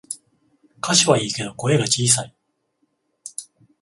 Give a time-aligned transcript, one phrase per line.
[0.79, 2.35] 歌詞はいいけど声が小さい